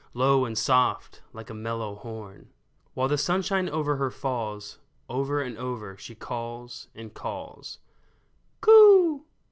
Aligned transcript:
Low 0.15 0.45
and 0.45 0.57
soft, 0.57 1.21
like 1.31 1.51
a 1.51 1.53
mellow 1.53 1.93
horn, 1.93 2.49
While 2.95 3.07
the 3.07 3.19
sunshine 3.19 3.69
over 3.69 3.97
her 3.97 4.09
falls, 4.09 4.79
Over 5.07 5.43
and 5.43 5.55
over 5.59 5.95
she 5.95 6.15
calls 6.15 6.87
and 6.95 7.13
calls'' 7.13 7.77
Coo 8.61 9.25